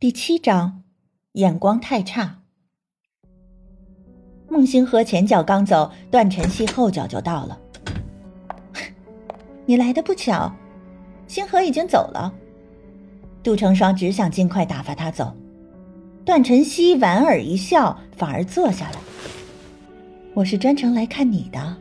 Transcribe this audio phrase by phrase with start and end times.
[0.00, 0.82] 第七章，
[1.32, 2.38] 眼光太差。
[4.48, 7.60] 孟星河前脚刚走，段晨曦后脚就到了。
[9.66, 10.50] 你来的不巧，
[11.26, 12.32] 星河已经走了。
[13.42, 15.36] 杜成双只想尽快打发他走。
[16.24, 18.98] 段晨曦莞尔一笑，反而坐下来。
[20.32, 21.76] 我是专程来看你的。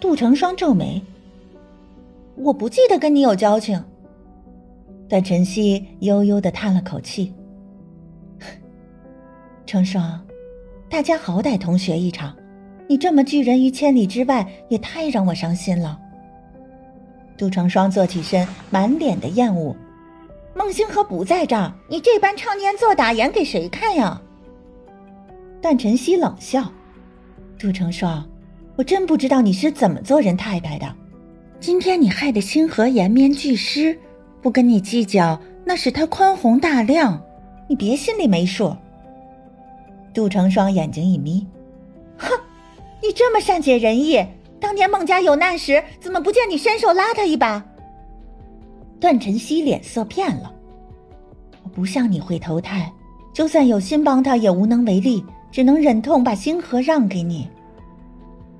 [0.00, 1.00] 杜成双皱眉，
[2.34, 3.80] 我不记得跟你有交情。
[5.08, 7.32] 段晨曦悠悠的叹了口气
[9.64, 10.20] ：“成双，
[10.90, 12.36] 大家好歹同学一场，
[12.88, 15.96] 你这么拒人于千里之外，也太让我伤心了。”
[17.38, 19.76] 杜成双坐起身，满脸的厌恶
[20.56, 24.20] ：“孟星河不在这儿，你这般唱念做打演给谁看呀？”
[25.62, 26.72] 段晨曦冷笑
[27.56, 28.28] ：“杜成双，
[28.74, 30.96] 我真不知道你是怎么做人太太的，
[31.60, 33.96] 今天你害得星河颜面俱失。”
[34.46, 37.20] 不跟你计较，那是他宽宏大量，
[37.66, 38.76] 你别心里没数。
[40.14, 41.44] 杜成双眼睛一眯，
[42.16, 42.28] 哼，
[43.02, 44.24] 你这么善解人意，
[44.60, 47.60] 当年孟家有难时，怎么不见你伸手拉他一把？
[49.00, 50.52] 段晨曦脸色变了，
[51.64, 52.88] 我不像你会投胎，
[53.32, 57.50] 就算有心帮他，也无能为力，只能忍痛把星河让给你。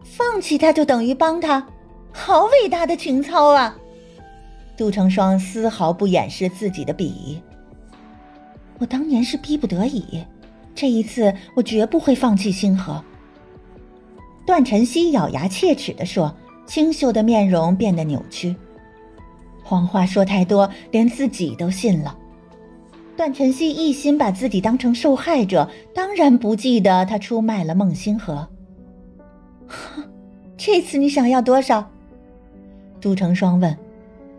[0.03, 1.65] 放弃他就等于帮他，
[2.11, 3.79] 好伟大的情操啊！
[4.77, 7.41] 杜成双丝毫不掩饰自己的鄙夷。
[8.79, 10.23] 我当年是逼不得已，
[10.75, 13.03] 这一次我绝不会放弃星河。
[14.45, 18.55] 段晨曦咬牙切齿的说，清秀的面容变得扭曲。
[19.65, 22.17] 谎话说太多，连自己都信了。
[23.17, 28.47] 段晨曦一心把自己当成受害者，当然不记得他出卖了孟星河。
[29.67, 30.05] 哼
[30.59, 31.91] 这次你想要多少？
[33.01, 33.77] 杜成双问。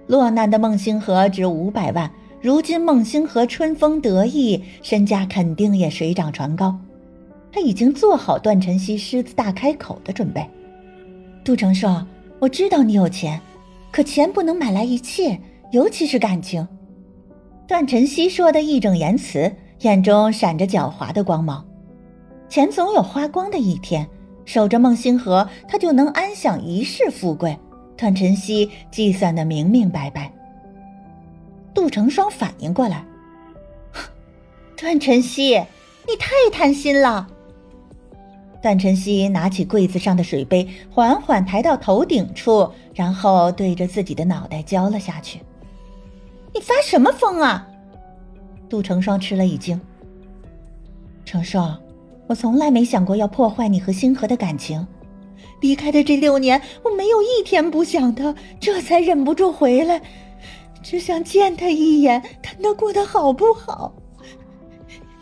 [0.07, 2.09] 落难的孟星河值五百万，
[2.41, 6.77] 如今孟星河春风得意，身价肯定也水涨船高。
[7.51, 10.47] 他已经做好段晨曦狮子大开口的准备。
[11.43, 12.07] 杜成双，
[12.39, 13.39] 我知道你有钱，
[13.91, 15.39] 可钱不能买来一切，
[15.71, 16.65] 尤其是感情。
[17.67, 19.51] 段晨曦说的义正言辞，
[19.81, 21.65] 眼中闪着狡猾的光芒。
[22.47, 24.07] 钱总有花光的一天，
[24.45, 27.57] 守着孟星河，他就能安享一世富贵。
[27.97, 30.31] 段晨曦计算的明明白白。
[31.73, 33.03] 杜成双反应过来，
[34.75, 35.55] 段晨曦，
[36.07, 37.27] 你太贪心了。
[38.61, 45.39] 段晨曦拿起柜子上的水杯，缓缓抬到头顶处，然后对着自己的脑袋浇了下去。
[46.53, 47.67] 你发什么疯啊？
[48.67, 49.79] 杜成双吃了一惊。
[51.23, 51.79] 成双，
[52.25, 54.85] 我从来没想过要破坏你和星河的感情。
[55.61, 60.01] 离开的这六年，我没有一天不想他，这才忍不住回来，
[60.83, 63.93] 只想见他一眼，看他过得好不好。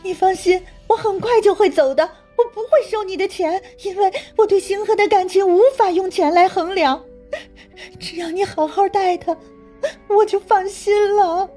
[0.03, 2.03] 你放心，我很快就会走的，
[2.37, 7.01] 我不会收你的钱，因为我对星河的感情无法用钱来衡量。
[7.99, 9.35] 只要你好好待他，
[10.07, 11.49] 我就放心了。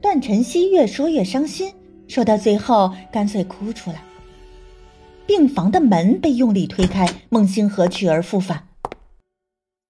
[0.00, 1.72] 段晨曦越说越伤心，
[2.08, 4.02] 说到最后干脆哭出来。
[5.30, 8.66] 病房的门被用力推开，孟星河去而复返。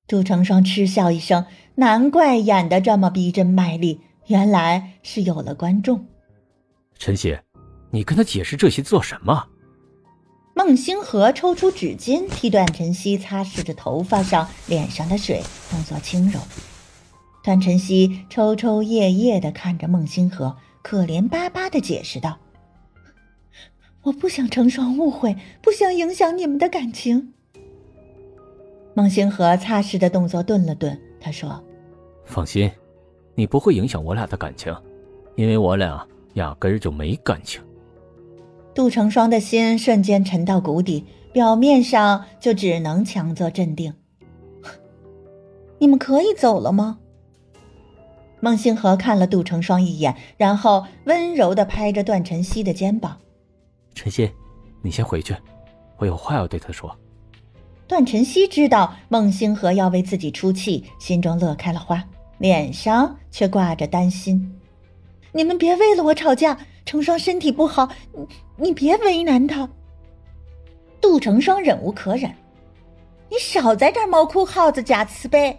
[0.06, 1.46] 杜成双嗤笑一声，
[1.76, 6.04] 难怪演的这么逼真卖力，原来是有了观众。
[6.98, 7.38] 晨曦，
[7.90, 9.46] 你跟他解释这些做什么？
[10.54, 16.38] 孟星河抽出纸巾替段晨曦擦拭着头发上、脸上的水，动作轻柔。
[17.42, 22.38] 段晨曦抽抽噎噎的看着孟星河，可怜巴巴的解释道。
[24.02, 27.32] 我不想成双误会，不想影响你们的感情。
[28.94, 31.62] 孟星河擦拭的动作顿了顿，他说
[32.24, 32.70] ：“放心，
[33.34, 34.74] 你不会影响我俩的感情，
[35.36, 37.62] 因为我俩压根儿就没感情。”
[38.74, 43.92] 杜成双的心瞬间沉到谷底，表面上就只能强作镇定。
[45.78, 46.98] 你们可以走了吗？
[48.40, 53.18] 孟星河看了杜成双一眼，然后温柔的拍着段晨曦的肩膀。
[53.94, 54.30] 晨曦，
[54.82, 55.36] 你先回去，
[55.98, 56.96] 我有话要对他说。
[57.86, 62.02] 段晨曦知道孟星河要为自己出气，心中乐开了花，
[62.38, 64.60] 脸上却挂着担心。
[65.32, 66.56] 你们别为了我吵架，
[66.86, 68.26] 成双身体不好，你
[68.56, 69.68] 你别为难他。
[71.00, 72.32] 杜成双忍无可忍，
[73.28, 75.58] 你少在这儿猫哭耗子假慈悲。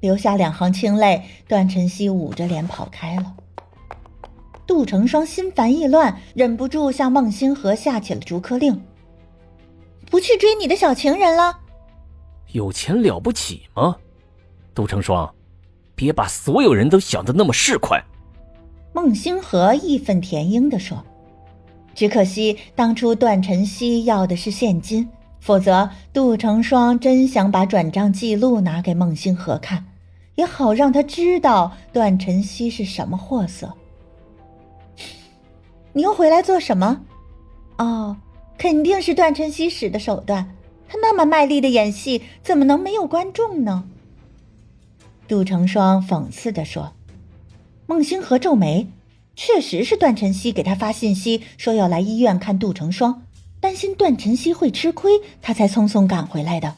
[0.00, 3.34] 留下两行清泪，段晨曦捂着脸跑开了。
[4.68, 8.78] 杜成双心烦意乱，忍不住向孟星河下起了逐客令
[10.10, 11.58] ：“不去追你的小情人了。”
[12.52, 13.96] 有钱了不起吗？
[14.74, 15.34] 杜成双，
[15.94, 17.98] 别把所有人都想的那么市侩。
[18.92, 21.02] 孟星河义愤填膺地说
[21.96, 25.08] ：“只可惜当初段晨曦要的是现金，
[25.40, 29.82] 否则杜成双真想把转账记录拿给孟星河看，
[30.34, 33.72] 也好让他知道段晨曦是什么货色。”
[35.98, 37.00] 你又回来做什么？
[37.78, 38.18] 哦，
[38.56, 40.54] 肯定是段晨曦使的手段。
[40.88, 43.82] 他那么卖力的演戏，怎么能没有观众呢？
[45.26, 46.92] 杜成双讽刺的说。
[47.86, 48.86] 孟星河皱眉，
[49.34, 53.24] 确实是段晨曦给他发信息说要来医院看杜成双，
[53.58, 56.76] 担心段晨曦会吃亏，他才匆匆赶回来的。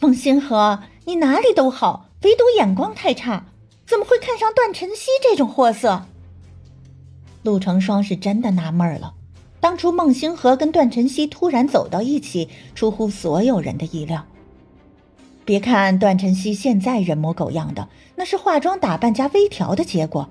[0.00, 3.44] 孟星河，你哪里都好，唯独眼光太差，
[3.86, 6.06] 怎么会看上段晨曦这种货色？
[7.44, 9.14] 陆成双是真的纳闷了，
[9.60, 14.24] 当初孟星河跟段晨曦突然走到一起，出乎所有人的意料。
[15.44, 17.86] 别看段晨曦现在人模狗样的，
[18.16, 20.26] 那是化妆打扮加微调的结果。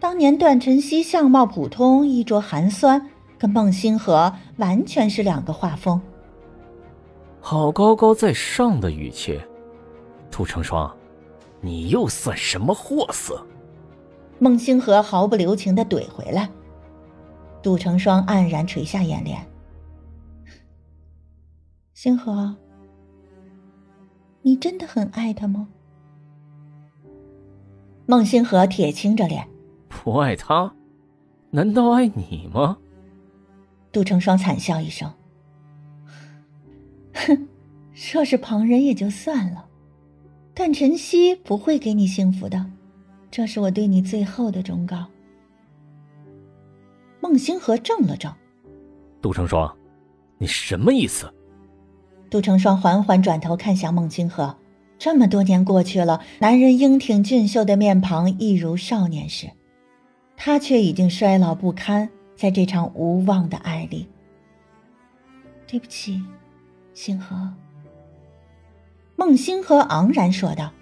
[0.00, 3.08] 当年段晨曦相貌普通，衣着寒酸，
[3.38, 6.00] 跟孟星河完全是两个画风。
[7.40, 9.40] 好高高在上的语气，
[10.28, 10.92] 杜成双，
[11.60, 13.40] 你又算什么货色？
[14.38, 16.48] 孟星河毫不留情的怼回来，
[17.62, 19.44] 杜成双黯然垂下眼帘。
[21.92, 22.56] 星河，
[24.42, 25.68] 你真的很爱他吗？
[28.06, 29.48] 孟星河铁青着脸，
[29.88, 30.72] 不爱他，
[31.50, 32.78] 难道爱你吗？
[33.90, 35.12] 杜成双惨笑一声，
[37.12, 37.48] 哼，
[38.12, 39.66] 若是旁人也就算了，
[40.54, 42.70] 但晨曦不会给你幸福的。
[43.30, 45.06] 这是我对你最后的忠告。
[47.20, 48.34] 孟星河怔了怔，
[49.20, 49.76] 杜成双，
[50.38, 51.32] 你什么意思？
[52.30, 54.56] 杜成双缓缓转头看向孟星河，
[54.98, 59.50] 这么多年过去了，男人英挺俊秀的面庞一如少年时，
[60.36, 64.08] 他却已经衰老不堪，在这场无望的爱里。
[65.66, 66.22] 对不起，
[66.94, 67.52] 星河。
[69.16, 70.72] 孟星河昂然说道：“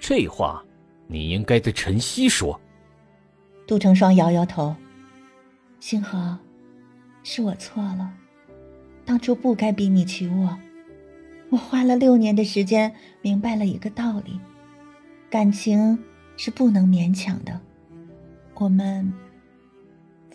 [0.00, 0.64] 这话。”
[1.06, 2.60] 你应该对晨曦说。
[3.66, 4.74] 杜成双摇摇头
[5.80, 6.38] ：“星河，
[7.22, 8.12] 是我错了，
[9.04, 10.58] 当初不该逼你娶我。
[11.50, 14.40] 我花了六年的时间，明白了一个道理：
[15.30, 15.98] 感情
[16.36, 17.60] 是不能勉强的。
[18.54, 19.12] 我们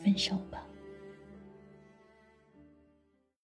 [0.04, 0.62] 分手吧。”